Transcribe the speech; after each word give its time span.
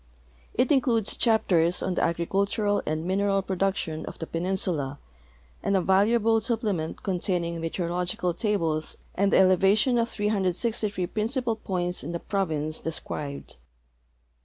It 0.55 0.71
in 0.71 0.81
cludes 0.81 1.15
chaptei*s 1.15 1.83
on 1.83 1.93
the 1.93 2.01
agricultural 2.03 2.81
and 2.87 3.05
mineral 3.05 3.43
production 3.43 4.03
of 4.07 4.17
the 4.17 4.25
penin 4.25 4.57
sula, 4.57 4.97
and 5.61 5.77
a 5.77 5.81
valuable 5.81 6.39
siqiplement 6.39 7.03
containing 7.03 7.61
meteorological 7.61 8.33
tables 8.33 8.97
and 9.13 9.31
the 9.31 9.37
elevation 9.37 9.99
of 9.99 10.09
363 10.09 11.05
principal 11.05 11.55
points 11.55 12.03
in 12.03 12.13
the 12.13 12.19
province 12.19 12.79
described. 12.81 13.57